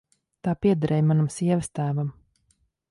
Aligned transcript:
Tā 0.47 0.53
piederēja 0.63 1.05
manam 1.11 1.31
sievastēvam. 1.37 2.13